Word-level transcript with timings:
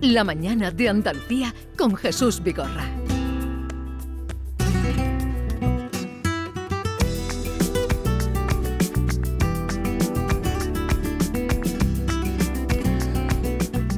La 0.00 0.24
mañana 0.24 0.70
de 0.70 0.88
Andalucía 0.88 1.54
con 1.76 1.94
Jesús 1.94 2.42
Vigorra. 2.42 2.88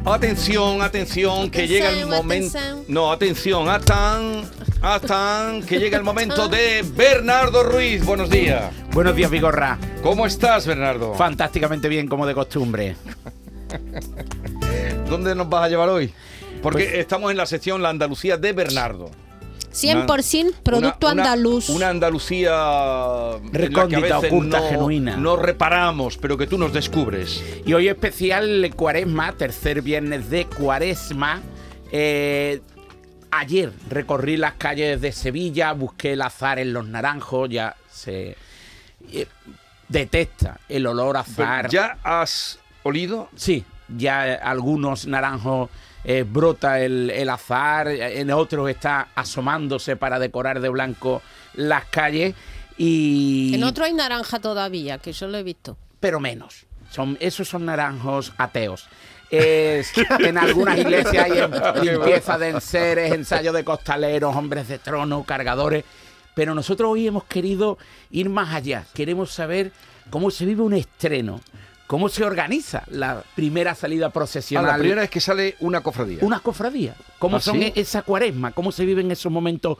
Atención, 0.04 0.82
atención, 0.82 1.48
que 1.50 1.68
llega 1.68 1.90
el 1.90 2.06
momento. 2.06 2.58
No, 2.88 3.12
atención, 3.12 3.68
atan, 3.68 4.42
atan, 4.82 5.62
que 5.62 5.78
llega 5.78 5.96
el 5.96 6.02
momento 6.02 6.48
de 6.48 6.84
Bernardo 6.96 7.62
Ruiz. 7.62 8.04
Buenos 8.04 8.28
días. 8.28 8.72
Buenos 8.92 9.14
días, 9.14 9.30
Vigorra. 9.30 9.78
¿Cómo 10.02 10.26
estás, 10.26 10.66
Bernardo? 10.66 11.14
Fantásticamente 11.14 11.88
bien, 11.88 12.08
como 12.08 12.26
de 12.26 12.34
costumbre. 12.34 12.96
¿Dónde 15.08 15.34
nos 15.34 15.48
vas 15.48 15.64
a 15.64 15.68
llevar 15.68 15.88
hoy? 15.88 16.12
Porque 16.62 16.84
Pues- 16.84 16.94
estamos 16.98 17.30
en 17.30 17.36
la 17.36 17.46
sección 17.46 17.82
La 17.82 17.88
Andalucía 17.90 18.36
de 18.36 18.52
Bernardo. 18.52 19.10
100% 19.72 20.52
producto 20.62 21.06
Una- 21.06 21.12
una- 21.14 21.22
andaluz. 21.32 21.68
Una 21.70 21.88
Andalucía 21.88 22.52
Recóndita, 23.52 24.18
oculta, 24.18 24.60
no- 24.60 24.68
genuina. 24.68 25.16
No 25.16 25.36
reparamos, 25.36 26.18
pero 26.18 26.36
que 26.36 26.46
tú 26.46 26.58
nos 26.58 26.72
descubres. 26.74 27.42
Y 27.64 27.72
hoy 27.72 27.88
especial 27.88 28.70
Cuaresma, 28.76 29.32
tercer 29.32 29.80
viernes 29.80 30.28
de 30.28 30.44
Cuaresma. 30.44 31.40
Eh, 31.90 32.60
ayer 33.30 33.72
recorrí 33.88 34.36
las 34.36 34.54
calles 34.54 35.00
de 35.00 35.10
Sevilla, 35.10 35.72
busqué 35.72 36.12
el 36.12 36.20
azar 36.22 36.58
en 36.58 36.74
los 36.74 36.86
naranjos, 36.86 37.48
ya 37.48 37.74
se 37.90 38.36
eh, 39.10 39.26
detecta 39.88 40.60
el 40.68 40.86
olor 40.86 41.16
a 41.16 41.20
azar. 41.20 41.68
¿Ya 41.70 41.96
has 42.04 42.58
olido? 42.82 43.28
Sí, 43.36 43.64
ya 43.88 44.34
algunos 44.34 45.06
naranjos 45.06 45.70
eh, 46.04 46.24
brota 46.28 46.80
el, 46.80 47.10
el 47.10 47.28
azar, 47.28 47.88
en 47.88 48.30
otros 48.30 48.68
está 48.70 49.08
asomándose 49.14 49.96
para 49.96 50.18
decorar 50.18 50.60
de 50.60 50.68
blanco 50.68 51.22
las 51.54 51.84
calles 51.86 52.34
y... 52.78 53.52
En 53.54 53.64
otro 53.64 53.84
hay 53.84 53.92
naranja 53.94 54.38
todavía, 54.40 54.98
que 54.98 55.12
yo 55.12 55.28
lo 55.28 55.38
he 55.38 55.42
visto. 55.42 55.76
pero 56.00 56.18
menos. 56.20 56.66
Son, 56.90 57.16
esos 57.20 57.48
son 57.48 57.64
naranjos 57.66 58.32
ateos. 58.36 58.86
Es- 59.30 59.92
en 60.18 60.36
algunas 60.36 60.76
iglesias 60.78 61.24
hay 61.30 61.82
limpieza 61.84 62.36
de 62.36 62.50
enseres, 62.50 63.12
ensayo 63.12 63.52
de 63.52 63.64
costaleros, 63.64 64.34
hombres 64.36 64.68
de 64.68 64.78
trono, 64.78 65.22
cargadores. 65.24 65.84
Pero 66.34 66.54
nosotros 66.54 66.90
hoy 66.90 67.06
hemos 67.06 67.24
querido 67.24 67.78
ir 68.10 68.28
más 68.28 68.52
allá. 68.54 68.84
Queremos 68.94 69.30
saber 69.32 69.70
cómo 70.10 70.30
se 70.30 70.44
vive 70.44 70.62
un 70.62 70.74
estreno, 70.74 71.40
cómo 71.92 72.08
se 72.08 72.24
organiza 72.24 72.84
la 72.88 73.22
primera 73.34 73.74
salida 73.74 74.08
procesional. 74.08 74.70
la 74.70 74.78
primera 74.78 75.02
vez 75.02 75.10
que 75.10 75.20
sale 75.20 75.56
una 75.60 75.82
cofradía. 75.82 76.20
Una 76.22 76.40
cofradía. 76.40 76.94
¿Cómo 77.18 77.36
¿Ah, 77.36 77.40
son 77.40 77.56
sí? 77.56 77.64
e- 77.64 77.72
esa 77.82 78.00
cuaresma? 78.00 78.52
¿Cómo 78.52 78.72
se 78.72 78.86
viven 78.86 79.10
esos 79.10 79.30
momentos 79.30 79.76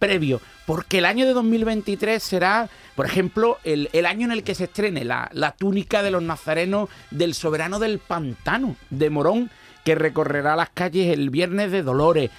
previos? 0.00 0.42
Porque 0.66 0.98
el 0.98 1.04
año 1.04 1.24
de 1.26 1.32
2023 1.32 2.20
será, 2.20 2.68
por 2.96 3.06
ejemplo, 3.06 3.58
el, 3.62 3.88
el 3.92 4.04
año 4.04 4.24
en 4.24 4.32
el 4.32 4.42
que 4.42 4.56
se 4.56 4.64
estrene 4.64 5.04
la, 5.04 5.30
la 5.32 5.52
túnica 5.52 6.02
de 6.02 6.10
los 6.10 6.24
nazarenos 6.24 6.88
del 7.12 7.34
soberano 7.34 7.78
del 7.78 8.00
pantano, 8.00 8.74
de 8.90 9.10
Morón, 9.10 9.48
que 9.84 9.94
recorrerá 9.94 10.56
las 10.56 10.70
calles 10.70 11.12
el 11.12 11.30
viernes 11.30 11.70
de 11.70 11.84
Dolores. 11.84 12.32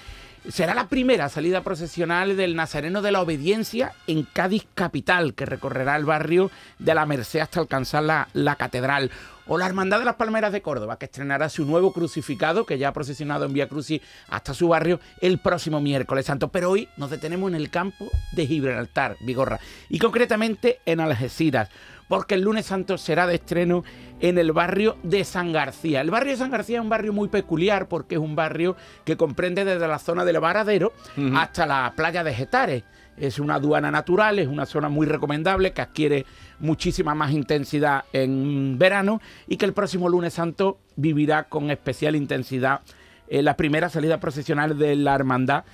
Será 0.48 0.74
la 0.74 0.88
primera 0.88 1.28
salida 1.28 1.62
procesional 1.62 2.36
del 2.36 2.54
Nazareno 2.54 3.02
de 3.02 3.10
la 3.10 3.20
Obediencia 3.20 3.94
en 4.06 4.22
Cádiz 4.22 4.64
capital, 4.74 5.34
que 5.34 5.44
recorrerá 5.44 5.96
el 5.96 6.04
barrio 6.04 6.52
de 6.78 6.94
la 6.94 7.04
Merced 7.04 7.40
hasta 7.40 7.58
alcanzar 7.58 8.04
la, 8.04 8.28
la 8.32 8.54
catedral. 8.54 9.10
O 9.48 9.58
la 9.58 9.66
Hermandad 9.66 9.98
de 9.98 10.04
las 10.04 10.14
Palmeras 10.14 10.52
de 10.52 10.62
Córdoba, 10.62 10.98
que 10.98 11.06
estrenará 11.06 11.48
su 11.48 11.64
nuevo 11.64 11.92
crucificado, 11.92 12.64
que 12.64 12.78
ya 12.78 12.88
ha 12.88 12.92
procesionado 12.92 13.44
en 13.44 13.54
Vía 13.54 13.68
Crucis 13.68 14.00
hasta 14.28 14.54
su 14.54 14.68
barrio 14.68 15.00
el 15.20 15.38
próximo 15.38 15.80
miércoles 15.80 16.26
santo. 16.26 16.48
Pero 16.48 16.70
hoy 16.70 16.88
nos 16.96 17.10
detenemos 17.10 17.50
en 17.50 17.56
el 17.56 17.70
campo 17.70 18.08
de 18.32 18.46
Gibraltar, 18.46 19.16
Vigorra, 19.20 19.58
y 19.88 19.98
concretamente 19.98 20.80
en 20.86 21.00
Algeciras, 21.00 21.70
porque 22.08 22.34
el 22.34 22.42
lunes 22.42 22.66
santo 22.66 22.98
será 22.98 23.26
de 23.26 23.36
estreno 23.36 23.84
en 24.20 24.38
el 24.38 24.52
barrio 24.52 24.96
de 25.02 25.24
San 25.24 25.52
García. 25.52 26.00
El 26.00 26.10
barrio 26.10 26.32
de 26.32 26.38
San 26.38 26.50
García 26.50 26.78
es 26.78 26.82
un 26.82 26.88
barrio 26.88 27.12
muy 27.12 27.28
peculiar 27.28 27.88
porque 27.88 28.14
es 28.16 28.20
un 28.20 28.36
barrio 28.36 28.76
que 29.04 29.16
comprende 29.16 29.64
desde 29.64 29.86
la 29.88 29.98
zona 29.98 30.24
del 30.24 30.40
Varadero 30.40 30.92
hasta 31.34 31.66
la 31.66 31.92
playa 31.96 32.24
de 32.24 32.34
Getares. 32.34 32.84
Es 33.16 33.38
una 33.38 33.54
aduana 33.54 33.90
natural, 33.90 34.38
es 34.38 34.46
una 34.46 34.66
zona 34.66 34.90
muy 34.90 35.06
recomendable 35.06 35.72
que 35.72 35.80
adquiere 35.80 36.26
muchísima 36.58 37.14
más 37.14 37.32
intensidad 37.32 38.04
en 38.12 38.78
verano 38.78 39.20
y 39.46 39.56
que 39.56 39.64
el 39.64 39.72
próximo 39.72 40.08
lunes 40.08 40.34
santo 40.34 40.78
vivirá 40.96 41.44
con 41.44 41.70
especial 41.70 42.14
intensidad 42.14 42.82
eh, 43.28 43.42
la 43.42 43.56
primera 43.56 43.88
salida 43.88 44.20
procesional 44.20 44.78
de 44.78 44.96
la 44.96 45.14
Hermandad 45.14 45.64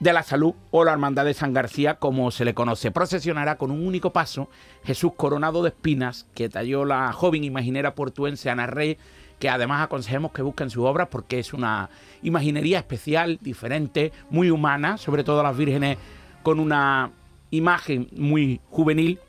de 0.00 0.12
la 0.12 0.22
Salud 0.22 0.54
o 0.70 0.84
la 0.84 0.92
Hermandad 0.92 1.24
de 1.24 1.34
San 1.34 1.52
García, 1.52 1.94
como 1.94 2.30
se 2.30 2.44
le 2.44 2.54
conoce. 2.54 2.90
Procesionará 2.90 3.56
con 3.56 3.70
un 3.70 3.86
único 3.86 4.12
paso 4.12 4.48
Jesús 4.84 5.12
coronado 5.16 5.62
de 5.62 5.70
espinas 5.70 6.26
que 6.34 6.48
talló 6.48 6.84
la 6.84 7.12
joven 7.12 7.44
imaginera 7.44 7.94
portuense 7.94 8.50
Ana 8.50 8.66
Rey, 8.66 8.98
que 9.38 9.48
además 9.48 9.82
aconsejamos 9.82 10.32
que 10.32 10.42
busquen 10.42 10.70
su 10.70 10.84
obra 10.84 11.10
porque 11.10 11.38
es 11.38 11.52
una 11.52 11.90
imaginería 12.22 12.78
especial, 12.78 13.38
diferente, 13.40 14.12
muy 14.30 14.50
humana, 14.50 14.96
sobre 14.98 15.24
todo 15.24 15.42
las 15.42 15.56
vírgenes 15.56 15.98
con 16.42 16.60
una 16.60 17.10
imagen 17.50 18.08
muy 18.16 18.60
juvenil. 18.70 19.20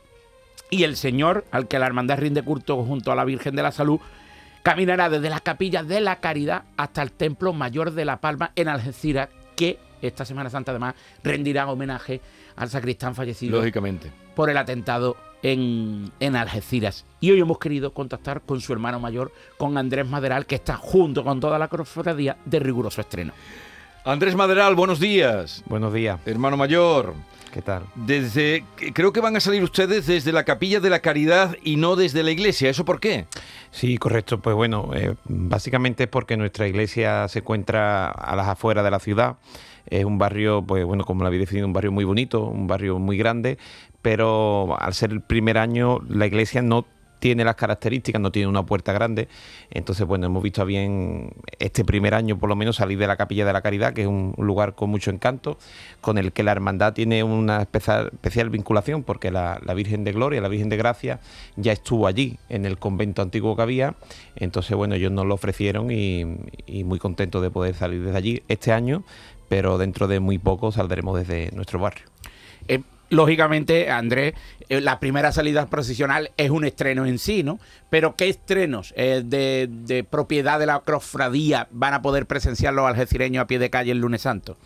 Y 0.69 0.83
el 0.83 0.97
Señor, 0.97 1.45
al 1.51 1.67
que 1.67 1.79
la 1.79 1.85
hermandad 1.85 2.19
rinde 2.19 2.41
culto 2.41 2.83
junto 2.83 3.11
a 3.11 3.15
la 3.15 3.23
Virgen 3.23 3.55
de 3.55 3.63
la 3.63 3.71
Salud, 3.71 3.99
caminará 4.63 5.09
desde 5.09 5.29
las 5.29 5.41
capillas 5.41 5.87
de 5.87 6.01
la 6.01 6.19
Caridad 6.19 6.63
hasta 6.75 7.03
el 7.03 7.11
Templo 7.11 7.53
Mayor 7.53 7.91
de 7.91 8.03
la 8.03 8.19
Palma 8.19 8.51
en 8.55 8.67
Algeciras, 8.67 9.29
que 9.55 9.77
esta 10.07 10.25
Semana 10.25 10.49
Santa 10.49 10.71
además 10.71 10.95
rendirá 11.23 11.67
homenaje 11.67 12.21
al 12.55 12.69
sacristán 12.69 13.15
fallecido 13.15 13.57
Lógicamente. 13.57 14.11
por 14.35 14.49
el 14.49 14.57
atentado 14.57 15.17
en, 15.43 16.11
en 16.19 16.35
Algeciras. 16.35 17.05
Y 17.19 17.31
hoy 17.31 17.39
hemos 17.39 17.59
querido 17.59 17.93
contactar 17.93 18.41
con 18.41 18.61
su 18.61 18.73
hermano 18.73 18.99
mayor, 18.99 19.31
con 19.57 19.77
Andrés 19.77 20.07
Maderal, 20.07 20.45
que 20.45 20.55
está 20.55 20.75
junto 20.77 21.23
con 21.23 21.39
toda 21.39 21.59
la 21.59 21.67
cofradía 21.67 22.37
de 22.45 22.59
riguroso 22.59 23.01
estreno. 23.01 23.33
Andrés 24.03 24.35
Maderal, 24.35 24.75
buenos 24.75 24.99
días. 24.99 25.63
Buenos 25.67 25.93
días, 25.93 26.19
Hermano 26.25 26.57
mayor. 26.57 27.13
¿Qué 27.55 27.61
tal? 27.61 27.83
Desde 27.95 28.65
creo 28.93 29.13
que 29.13 29.21
van 29.21 29.37
a 29.37 29.39
salir 29.39 29.63
ustedes 29.63 30.05
desde 30.05 30.33
la 30.33 30.43
Capilla 30.43 30.81
de 30.81 30.89
la 30.89 30.99
Caridad 30.99 31.55
y 31.63 31.77
no 31.77 31.95
desde 31.95 32.21
la 32.21 32.31
iglesia. 32.31 32.69
¿Eso 32.69 32.83
por 32.83 32.99
qué? 32.99 33.27
Sí, 33.71 33.97
correcto. 33.97 34.41
Pues 34.41 34.57
bueno, 34.57 34.91
eh, 34.93 35.15
básicamente 35.23 36.03
es 36.03 36.09
porque 36.09 36.35
nuestra 36.35 36.67
iglesia 36.67 37.29
se 37.29 37.39
encuentra 37.39 38.09
a 38.09 38.35
las 38.35 38.49
afueras 38.49 38.83
de 38.83 38.91
la 38.91 38.99
ciudad. 38.99 39.37
Es 39.85 40.03
un 40.03 40.17
barrio, 40.17 40.63
pues 40.63 40.83
bueno, 40.83 41.05
como 41.05 41.21
lo 41.21 41.27
habéis 41.27 41.43
definido, 41.43 41.65
un 41.65 41.71
barrio 41.71 41.93
muy 41.93 42.03
bonito, 42.03 42.43
un 42.43 42.67
barrio 42.67 42.99
muy 42.99 43.17
grande, 43.17 43.57
pero 44.01 44.75
al 44.77 44.93
ser 44.93 45.11
el 45.11 45.21
primer 45.21 45.57
año, 45.57 46.01
la 46.09 46.27
iglesia 46.27 46.61
no 46.61 46.85
tiene 47.19 47.43
las 47.43 47.55
características, 47.55 48.21
no 48.21 48.31
tiene 48.31 48.47
una 48.47 48.65
puerta 48.65 48.93
grande. 48.93 49.27
Entonces, 49.71 50.05
bueno, 50.05 50.27
hemos 50.27 50.43
visto 50.43 50.65
bien 50.65 51.33
este 51.59 51.83
primer 51.85 52.13
año, 52.13 52.37
por 52.37 52.49
lo 52.49 52.55
menos, 52.55 52.77
salir 52.77 52.97
de 52.97 53.07
la 53.07 53.17
Capilla 53.17 53.45
de 53.45 53.53
la 53.53 53.61
Caridad, 53.61 53.93
que 53.93 54.01
es 54.01 54.07
un 54.07 54.33
lugar 54.37 54.75
con 54.75 54.89
mucho 54.89 55.11
encanto, 55.11 55.57
con 56.01 56.17
el 56.17 56.31
que 56.31 56.43
la 56.43 56.51
hermandad 56.51 56.93
tiene 56.93 57.23
una 57.23 57.61
especial, 57.61 58.49
vinculación, 58.49 59.03
porque 59.03 59.31
la, 59.31 59.59
la 59.63 59.73
Virgen 59.73 60.03
de 60.03 60.11
Gloria, 60.11 60.41
la 60.41 60.49
Virgen 60.49 60.69
de 60.69 60.77
Gracia, 60.77 61.19
ya 61.55 61.71
estuvo 61.71 62.07
allí, 62.07 62.37
en 62.49 62.65
el 62.65 62.77
convento 62.77 63.21
antiguo 63.21 63.55
que 63.55 63.61
había. 63.61 63.95
Entonces, 64.35 64.75
bueno, 64.75 64.95
ellos 64.95 65.11
nos 65.11 65.25
lo 65.25 65.33
ofrecieron 65.33 65.91
y, 65.91 66.25
muy 66.83 66.99
contentos 66.99 67.41
de 67.41 67.49
poder 67.49 67.75
salir 67.75 68.03
desde 68.03 68.17
allí 68.17 68.43
este 68.47 68.71
año, 68.71 69.03
pero 69.49 69.77
dentro 69.77 70.07
de 70.07 70.19
muy 70.19 70.37
poco 70.37 70.71
saldremos 70.71 71.17
desde 71.17 71.51
nuestro 71.51 71.79
barrio. 71.79 72.05
Eh, 72.67 72.81
lógicamente, 73.09 73.89
Andrés, 73.89 74.33
eh, 74.69 74.81
la 74.81 74.99
primera 74.99 75.31
salida 75.31 75.67
procesional 75.67 76.31
es 76.37 76.49
un 76.49 76.65
estreno 76.65 77.05
en 77.05 77.19
sí, 77.19 77.43
¿no? 77.43 77.59
Pero 77.89 78.15
¿qué 78.15 78.29
estrenos 78.29 78.93
eh, 78.97 79.21
de, 79.25 79.67
de 79.69 80.03
propiedad 80.03 80.59
de 80.59 80.65
la 80.65 80.79
cofradía 80.79 81.67
van 81.71 81.93
a 81.93 82.01
poder 82.01 82.25
presenciar 82.25 82.73
los 82.73 82.85
algecireños 82.85 83.43
a 83.43 83.47
pie 83.47 83.59
de 83.59 83.69
calle 83.69 83.91
el 83.91 83.99
lunes 83.99 84.21
santo? 84.21 84.57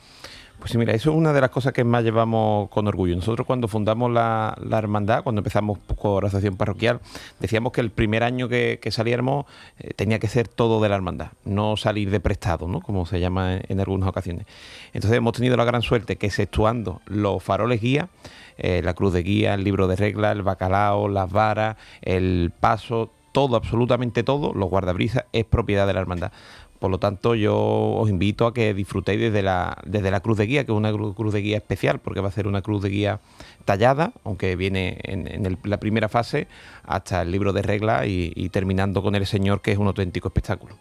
Pues 0.59 0.71
sí, 0.71 0.77
mira, 0.77 0.93
eso 0.93 1.11
es 1.11 1.15
una 1.15 1.31
de 1.31 1.39
las 1.39 1.51
cosas 1.51 1.71
que 1.71 1.85
más 1.85 2.03
llevamos 2.03 2.69
con 2.69 2.85
orgullo. 2.85 3.15
Nosotros 3.15 3.47
cuando 3.47 3.69
fundamos 3.69 4.11
la, 4.11 4.57
la 4.61 4.77
hermandad, 4.77 5.23
cuando 5.23 5.39
empezamos 5.39 5.79
con 5.97 6.21
la 6.21 6.27
asociación 6.27 6.57
parroquial, 6.57 6.99
decíamos 7.39 7.71
que 7.71 7.79
el 7.79 7.91
primer 7.91 8.23
año 8.23 8.49
que, 8.49 8.77
que 8.81 8.91
saliéramos 8.91 9.45
eh, 9.79 9.93
tenía 9.95 10.19
que 10.19 10.27
ser 10.27 10.49
todo 10.49 10.81
de 10.81 10.89
la 10.89 10.95
hermandad, 10.95 11.29
no 11.45 11.77
salir 11.77 12.11
de 12.11 12.19
prestado, 12.19 12.67
¿no? 12.67 12.81
como 12.81 13.05
se 13.05 13.21
llama 13.21 13.59
en, 13.67 13.79
algunas 13.79 14.09
ocasiones. 14.09 14.47
Entonces 14.93 15.17
hemos 15.17 15.33
tenido 15.33 15.55
la 15.55 15.63
gran 15.63 15.81
suerte 15.81 16.17
que 16.17 16.27
exceptuando 16.27 17.01
los 17.05 17.41
faroles 17.41 17.79
guía, 17.79 18.09
eh, 18.57 18.81
la 18.83 18.93
cruz 18.93 19.13
de 19.13 19.23
guía, 19.23 19.53
el 19.53 19.63
libro 19.63 19.87
de 19.87 19.95
reglas, 19.95 20.35
el 20.35 20.43
bacalao, 20.43 21.07
las 21.07 21.31
varas, 21.31 21.77
el 22.01 22.51
paso, 22.59 23.11
todo, 23.31 23.55
absolutamente 23.55 24.23
todo, 24.23 24.53
los 24.53 24.69
guardabrisas 24.69 25.25
es 25.33 25.45
propiedad 25.45 25.87
de 25.87 25.93
la 25.93 25.99
hermandad. 26.01 26.31
Por 26.79 26.89
lo 26.91 26.97
tanto, 26.97 27.35
yo 27.35 27.57
os 27.59 28.09
invito 28.09 28.47
a 28.47 28.53
que 28.53 28.73
disfrutéis 28.73 29.19
desde 29.19 29.41
la, 29.41 29.77
desde 29.85 30.11
la 30.11 30.21
cruz 30.21 30.37
de 30.37 30.45
guía, 30.45 30.65
que 30.65 30.71
es 30.71 30.77
una 30.77 30.93
cru- 30.93 31.13
cruz 31.13 31.33
de 31.33 31.41
guía 31.41 31.57
especial, 31.57 31.99
porque 31.99 32.21
va 32.21 32.29
a 32.29 32.31
ser 32.31 32.47
una 32.47 32.61
cruz 32.61 32.81
de 32.81 32.87
guía 32.89 33.19
tallada, 33.65 34.13
aunque 34.23 34.55
viene 34.55 34.97
en, 35.03 35.27
en 35.27 35.45
el- 35.45 35.57
la 35.65 35.77
primera 35.81 36.07
fase, 36.07 36.47
hasta 36.85 37.21
el 37.21 37.31
libro 37.31 37.51
de 37.51 37.63
reglas 37.63 38.07
y, 38.07 38.31
y 38.33 38.47
terminando 38.47 39.03
con 39.03 39.13
el 39.15 39.25
Señor, 39.25 39.59
que 39.61 39.73
es 39.73 39.77
un 39.77 39.87
auténtico 39.87 40.29
espectáculo. 40.29 40.77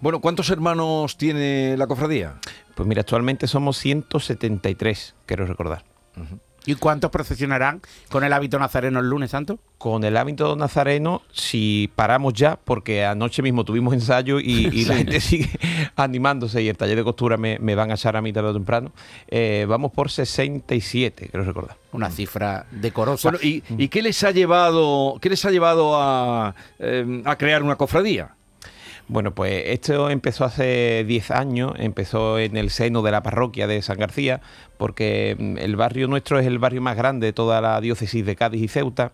Bueno, 0.00 0.20
¿cuántos 0.20 0.50
hermanos 0.50 1.16
tiene 1.16 1.76
la 1.76 1.86
cofradía? 1.86 2.40
Pues 2.74 2.88
mira, 2.88 3.02
actualmente 3.02 3.46
somos 3.46 3.78
173, 3.78 5.14
quiero 5.26 5.46
recordar. 5.46 5.84
¿Y 6.66 6.74
cuántos 6.74 7.10
procesionarán 7.10 7.80
con 8.10 8.24
el 8.24 8.32
hábito 8.32 8.58
nazareno 8.58 9.00
el 9.00 9.08
lunes 9.08 9.30
santo? 9.30 9.58
Con 9.78 10.04
el 10.04 10.16
hábito 10.16 10.56
nazareno, 10.56 11.22
si 11.32 11.90
paramos 11.94 12.34
ya, 12.34 12.58
porque 12.62 13.04
anoche 13.04 13.40
mismo 13.40 13.64
tuvimos 13.64 13.94
ensayo 13.94 14.40
y, 14.40 14.68
y 14.72 14.84
la 14.84 14.96
gente 14.96 15.20
sigue 15.20 15.48
animándose 15.94 16.62
y 16.62 16.68
el 16.68 16.76
taller 16.76 16.96
de 16.96 17.04
costura 17.04 17.36
me, 17.36 17.58
me 17.60 17.74
van 17.74 17.90
a 17.90 17.94
echar 17.94 18.16
a 18.16 18.22
mí 18.22 18.32
tarde 18.32 18.48
o 18.48 18.52
temprano, 18.54 18.92
eh, 19.28 19.64
vamos 19.68 19.92
por 19.92 20.10
67, 20.10 21.28
quiero 21.30 21.44
recordar. 21.44 21.76
Una 21.92 22.10
cifra 22.10 22.66
decorosa. 22.70 23.30
Bueno, 23.30 23.38
¿y, 23.42 23.62
y 23.78 23.88
qué 23.88 24.02
les 24.02 24.22
ha 24.24 24.32
llevado, 24.32 25.18
qué 25.20 25.30
les 25.30 25.44
ha 25.44 25.50
llevado 25.50 26.00
a, 26.00 26.54
eh, 26.78 27.22
a 27.24 27.36
crear 27.36 27.62
una 27.62 27.76
cofradía? 27.76 28.34
Bueno, 29.08 29.32
pues 29.32 29.62
esto 29.66 30.10
empezó 30.10 30.44
hace 30.44 31.04
10 31.06 31.30
años, 31.30 31.72
empezó 31.76 32.40
en 32.40 32.56
el 32.56 32.70
seno 32.70 33.02
de 33.02 33.12
la 33.12 33.22
parroquia 33.22 33.68
de 33.68 33.80
San 33.80 33.98
García, 33.98 34.40
porque 34.78 35.36
mm, 35.38 35.58
el 35.58 35.76
barrio 35.76 36.08
nuestro 36.08 36.40
es 36.40 36.46
el 36.46 36.58
barrio 36.58 36.82
más 36.82 36.96
grande 36.96 37.28
de 37.28 37.32
toda 37.32 37.60
la 37.60 37.80
diócesis 37.80 38.26
de 38.26 38.34
Cádiz 38.34 38.62
y 38.62 38.66
Ceuta, 38.66 39.12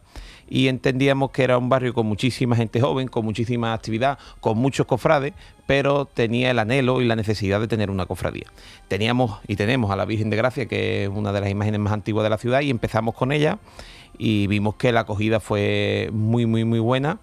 y 0.49 0.69
entendíamos 0.69 1.31
que 1.31 1.45
era 1.45 1.59
un 1.59 1.69
barrio 1.69 1.93
con 1.93 2.07
muchísima 2.07 2.57
gente 2.57 2.81
joven, 2.81 3.09
con 3.09 3.27
muchísima 3.27 3.75
actividad, 3.75 4.19
con 4.41 4.57
muchos 4.57 4.87
cofrades, 4.87 5.35
pero 5.67 6.07
tenía 6.07 6.51
el 6.51 6.59
anhelo 6.59 7.03
y 7.03 7.05
la 7.05 7.15
necesidad 7.15 7.61
de 7.61 7.69
tener 7.69 7.91
una 7.91 8.07
cofradía. 8.07 8.47
Teníamos 8.89 9.41
y 9.47 9.57
tenemos 9.57 9.91
a 9.91 9.97
la 9.97 10.07
Virgen 10.07 10.31
de 10.31 10.37
Gracia, 10.39 10.67
que 10.67 11.05
es 11.05 11.11
una 11.11 11.33
de 11.33 11.43
las 11.43 11.51
imágenes 11.51 11.81
más 11.81 11.93
antiguas 11.93 12.25
de 12.25 12.31
la 12.31 12.39
ciudad, 12.39 12.63
y 12.63 12.71
empezamos 12.71 13.15
con 13.15 13.31
ella 13.31 13.59
y 14.17 14.47
vimos 14.47 14.77
que 14.77 14.91
la 14.91 15.01
acogida 15.01 15.39
fue 15.39 16.09
muy, 16.13 16.47
muy, 16.47 16.65
muy 16.65 16.79
buena 16.79 17.19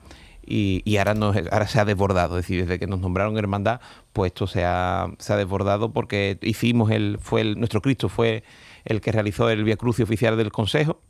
y, 0.50 0.82
y 0.84 0.98
ahora, 0.98 1.14
nos- 1.14 1.36
ahora 1.52 1.68
se 1.68 1.80
ha 1.80 1.86
desbordado. 1.86 2.38
Es 2.38 2.46
decir, 2.46 2.62
desde 2.64 2.80
que 2.80 2.88
nos 2.88 3.00
nombraron 3.00 3.38
hermandad, 3.38 3.80
pues 4.12 4.32
esto 4.32 4.48
se 4.48 4.66
ha, 4.66 5.08
se 5.20 5.32
ha 5.34 5.38
desbordado 5.38 5.94
porque 5.94 6.38
hicimos 6.42 6.92
el, 6.92 7.18
fue 7.22 7.42
el, 7.42 7.58
nuestro 7.60 7.82
Cristo 7.82 8.10
fue 8.10 8.44
el 8.86 9.00
que 9.02 9.12
realizó 9.12 9.50
el 9.50 9.64
Via 9.64 9.78
Crucis 9.78 10.04
oficial 10.04 10.36
del 10.36 10.52
Consejo 10.52 11.02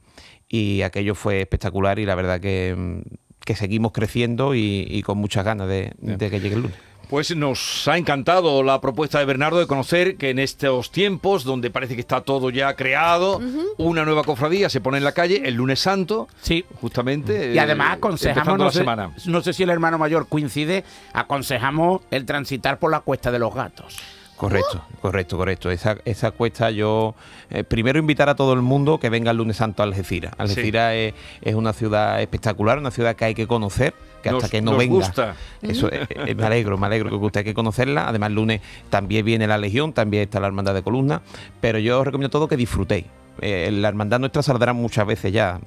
y 0.48 0.82
aquello 0.82 1.16
fue 1.16 1.42
espectacular 1.42 2.00
y 2.00 2.06
la 2.06 2.16
verdad 2.16 2.40
que, 2.42 3.02
que 3.46 3.56
seguimos 3.56 3.92
creciendo 3.94 4.54
y, 4.56 4.86
y 4.90 5.02
con 5.04 5.18
muchas 5.18 5.46
ganas 5.46 5.68
de, 5.70 5.94
de 6.00 6.30
que 6.30 6.40
llegue 6.40 6.56
el 6.56 6.62
lunes. 6.64 6.78
Pues 7.10 7.36
nos 7.36 7.88
ha 7.88 7.98
encantado 7.98 8.62
la 8.62 8.80
propuesta 8.82 9.18
de 9.18 9.26
Bernardo 9.26 9.58
de 9.60 9.66
conocer 9.66 10.16
que 10.16 10.30
en 10.30 10.38
estos 10.38 10.92
tiempos, 10.92 11.44
donde 11.44 11.72
parece 11.72 11.96
que 11.96 12.02
está 12.02 12.22
todo 12.22 12.52
ya 12.52 12.76
creado, 12.76 13.42
una 13.78 14.06
nueva 14.06 14.24
cofradía 14.24 14.70
se 14.70 14.80
pone 14.80 15.00
en 15.00 15.04
la 15.04 15.14
calle 15.14 15.42
el 15.46 15.56
lunes 15.56 15.80
santo, 15.80 16.28
Sí. 16.42 16.66
justamente. 16.80 17.52
Y 17.56 17.58
además 17.58 17.90
eh, 17.90 17.94
aconsejamos, 17.98 18.58
no 18.60 18.66
la 18.66 18.72
sé, 18.72 18.78
semana. 18.80 19.12
no 19.26 19.42
sé 19.42 19.54
si 19.54 19.64
el 19.64 19.72
hermano 19.72 19.98
mayor 19.98 20.28
coincide, 20.28 20.84
aconsejamos 21.14 22.02
el 22.12 22.26
transitar 22.28 22.78
por 22.78 22.92
la 22.92 23.00
cuesta 23.00 23.32
de 23.32 23.40
los 23.40 23.56
gatos. 23.56 23.98
Correcto, 24.40 24.82
correcto, 25.02 25.38
correcto. 25.38 25.70
Esa, 25.70 25.98
esa 26.06 26.32
cuesta 26.32 26.72
yo... 26.72 27.14
eh, 27.50 27.64
primero 27.64 28.00
invitar 28.00 28.30
a 28.30 28.36
todo 28.36 28.54
el 28.54 28.62
mundo 28.62 28.98
que 29.00 29.10
venga 29.10 29.32
el 29.32 29.38
lunes 29.38 29.58
santo 29.58 29.84
a 29.84 29.86
Algeciras. 29.86 30.34
Algeciras 30.38 30.94
es, 30.96 31.14
es 31.42 31.56
una 31.56 31.74
ciudad 31.74 32.22
espectacular, 32.22 32.78
una 32.80 32.90
ciudad 32.92 33.16
que 33.16 33.26
hay 33.26 33.36
que 33.36 33.48
conocer, 33.48 33.94
que 34.24 34.30
hasta 34.30 34.42
Nos- 34.44 34.50
que 34.50 34.62
no 34.62 34.72
nos 34.72 34.80
venga... 34.80 34.96
gusta. 34.96 35.36
Eso, 35.62 35.92
eh, 35.92 36.08
eh, 36.10 36.36
me 36.36 36.46
alegro, 36.46 36.78
me 36.78 36.88
alegro 36.88 37.10
que 37.10 37.18
guste, 37.18 37.40
hay 37.40 37.46
que 37.46 37.54
conocerla. 37.54 38.08
Además, 38.08 38.30
el 38.30 38.36
lunes 38.36 38.62
también 38.90 39.26
viene 39.26 39.46
la 39.46 39.58
Legión, 39.58 39.92
también 39.94 40.24
está 40.24 40.40
la 40.40 40.48
Hermandad 40.48 40.74
de 40.74 40.84
Columna, 40.84 41.22
pero 41.60 41.78
yo 41.80 42.00
os 42.00 42.06
recomiendo 42.06 42.28
a 42.30 42.32
todos 42.32 42.48
que 42.48 42.56
disfrutéis. 42.58 43.06
Eh, 43.42 43.70
la 43.72 43.88
hermandad 43.88 44.20
nuestra 44.20 44.44
saldrá 44.44 44.74
muchas 44.74 45.06
veces 45.06 45.32
ya, 45.32 45.60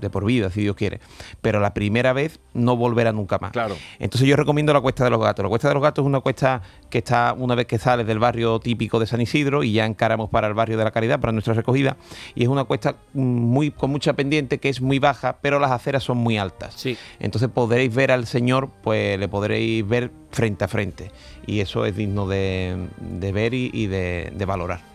de 0.00 0.10
por 0.10 0.24
vida, 0.24 0.50
si 0.50 0.62
Dios 0.62 0.76
quiere, 0.76 1.00
pero 1.40 1.60
la 1.60 1.74
primera 1.74 2.12
vez 2.12 2.40
no 2.54 2.76
volverá 2.76 3.12
nunca 3.12 3.38
más. 3.38 3.52
Claro. 3.52 3.76
Entonces 3.98 4.28
yo 4.28 4.36
recomiendo 4.36 4.72
la 4.72 4.80
Cuesta 4.80 5.04
de 5.04 5.10
los 5.10 5.20
Gatos. 5.20 5.42
La 5.42 5.48
Cuesta 5.48 5.68
de 5.68 5.74
los 5.74 5.82
Gatos 5.82 6.02
es 6.04 6.06
una 6.06 6.20
cuesta 6.20 6.62
que 6.88 6.98
está 6.98 7.34
una 7.36 7.54
vez 7.54 7.66
que 7.66 7.78
sales 7.78 8.06
del 8.06 8.18
barrio 8.18 8.60
típico 8.60 8.98
de 8.98 9.06
San 9.06 9.20
Isidro 9.20 9.62
y 9.62 9.72
ya 9.72 9.86
encaramos 9.86 10.30
para 10.30 10.48
el 10.48 10.54
barrio 10.54 10.76
de 10.76 10.84
la 10.84 10.90
Caridad, 10.90 11.20
para 11.20 11.32
nuestra 11.32 11.54
recogida, 11.54 11.96
y 12.34 12.42
es 12.42 12.48
una 12.48 12.64
cuesta 12.64 12.96
mm, 13.14 13.20
muy 13.20 13.70
con 13.70 13.90
mucha 13.90 14.12
pendiente 14.14 14.58
que 14.58 14.68
es 14.68 14.80
muy 14.80 14.98
baja, 14.98 15.38
pero 15.40 15.58
las 15.58 15.70
aceras 15.70 16.02
son 16.02 16.18
muy 16.18 16.38
altas. 16.38 16.74
Sí. 16.76 16.96
Entonces 17.18 17.48
podréis 17.52 17.94
ver 17.94 18.10
al 18.10 18.26
Señor, 18.26 18.70
pues 18.82 19.18
le 19.18 19.28
podréis 19.28 19.86
ver 19.86 20.10
frente 20.30 20.64
a 20.64 20.68
frente. 20.68 21.10
Y 21.46 21.60
eso 21.60 21.84
es 21.86 21.96
digno 21.96 22.26
de, 22.26 22.88
de 22.98 23.32
ver 23.32 23.54
y, 23.54 23.70
y 23.72 23.86
de, 23.86 24.32
de 24.34 24.44
valorar. 24.44 24.89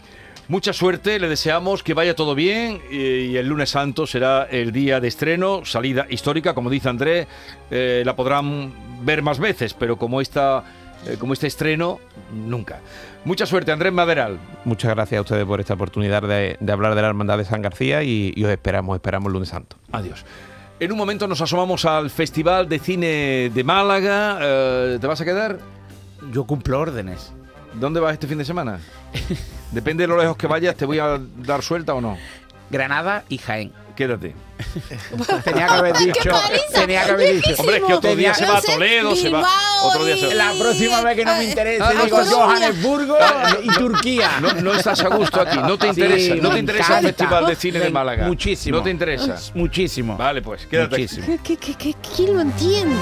Mucha 0.48 0.74
suerte, 0.74 1.20
le 1.20 1.28
deseamos 1.28 1.82
que 1.82 1.96
vaya 1.96 2.16
todo 2.16 2.36
bien 2.36 2.80
y, 2.92 2.98
y 2.98 3.38
el 3.38 3.48
lunes 3.48 3.72
santo 3.72 4.06
será 4.06 4.44
el 4.44 4.72
día 4.72 5.00
de 5.00 5.08
estreno, 5.08 5.66
salida 5.66 6.06
histórica, 6.10 6.54
como 6.54 6.70
dice 6.70 6.88
Andrés, 6.88 7.28
eh, 7.72 8.04
la 8.06 8.16
podrán 8.16 8.72
ver 9.04 9.24
más 9.24 9.40
veces, 9.40 9.74
pero 9.74 9.98
como, 9.98 10.22
esta, 10.22 10.64
eh, 11.08 11.18
como 11.20 11.34
este 11.34 11.48
estreno, 11.48 12.00
nunca. 12.32 12.80
Mucha 13.24 13.48
suerte, 13.48 13.72
Andrés 13.72 13.92
Maderal. 13.92 14.38
Muchas 14.66 14.94
gracias 14.94 15.18
a 15.18 15.22
ustedes 15.22 15.46
por 15.46 15.60
esta 15.60 15.74
oportunidad 15.74 16.22
de, 16.22 16.58
de 16.60 16.72
hablar 16.72 16.94
de 16.94 17.02
la 17.02 17.08
Hermandad 17.08 17.40
de 17.40 17.46
San 17.46 17.64
García 17.64 18.04
y, 18.04 18.32
y 18.36 18.44
os 18.44 18.52
esperamos, 18.52 18.96
esperamos 18.96 19.28
el 19.30 19.34
lunes 19.34 19.50
santo. 19.50 19.78
Adiós. 19.92 20.24
En 20.80 20.92
un 20.92 20.98
momento 20.98 21.28
nos 21.28 21.42
asomamos 21.42 21.86
al 21.86 22.12
Festival 22.12 22.70
de 22.70 22.78
Cine 22.78 23.50
de 23.52 23.64
Málaga. 23.64 24.38
Eh, 24.42 24.98
¿Te 25.02 25.08
vas 25.08 25.22
a 25.22 25.26
quedar? 25.26 25.58
Yo 26.32 26.46
cumplo 26.46 26.80
órdenes. 26.80 27.32
¿Dónde 27.74 28.00
vas 28.00 28.14
este 28.14 28.28
fin 28.28 28.38
de 28.38 28.46
semana? 28.46 28.80
Depende 29.72 30.04
de 30.04 30.08
lo 30.08 30.18
lejos 30.18 30.38
que 30.38 30.48
vayas, 30.48 30.76
¿te 30.76 30.86
voy 30.86 31.00
a 31.00 31.20
dar 31.38 31.62
suelta 31.62 31.94
o 31.94 32.02
no? 32.02 32.18
Granada 32.70 33.24
y 33.30 33.38
Jaén. 33.38 33.72
Quédate. 33.96 34.36
Tenía 35.46 35.68
que 35.68 35.74
haber 35.74 35.98
dicho. 35.98 36.32
tenía 36.74 37.06
que 37.06 37.12
haber 37.12 37.36
dicho. 37.36 37.56
Hombre, 37.60 37.78
es 37.78 37.84
que 37.84 37.94
otro 37.94 38.16
día 38.16 38.34
se 38.34 38.46
va 38.46 38.58
a 38.58 38.62
No 38.62 38.62
Toledo, 38.62 39.16
se 39.16 39.30
va. 39.30 39.48
Otro 39.84 40.04
día 40.04 40.18
se 40.18 40.28
va. 40.28 40.34
La 40.34 40.52
próxima 40.60 41.02
vez 41.02 41.16
que 41.16 41.24
no 41.26 41.36
me 41.38 41.44
interese, 41.46 41.80
no, 41.80 42.04
digo 42.04 42.18
no, 42.18 42.26
no. 42.26 42.32
Johannesburgo 42.36 43.18
y 43.64 43.68
Turquía. 43.70 44.32
No, 44.42 44.54
no 44.54 44.74
estás 44.74 45.00
a 45.02 45.08
gusto 45.10 45.40
aquí, 45.42 45.58
no 45.60 45.78
te 45.78 45.94
Sí, 45.94 46.02
interesa, 46.02 46.36
no 46.36 46.50
me 46.50 46.56
te 46.56 46.60
interesa 46.60 47.00
el 47.00 47.06
encanta. 47.06 47.24
Festival 47.24 47.46
de 47.48 47.56
Cine 47.56 47.80
de 47.80 47.90
Málaga. 47.90 48.28
Muchísimo. 48.28 48.78
No 48.78 48.84
te 48.84 48.90
interesa. 48.90 49.38
Muchísimo. 49.54 50.18
Vale, 50.18 50.42
pues, 50.42 50.66
quédate. 50.66 50.98
Muchísimo. 51.00 51.40
¿Qué, 51.44 51.56
qué, 51.58 51.74
qué, 51.76 51.94
¿Quién 52.16 52.34
lo 52.34 52.42
entiende? 52.42 52.96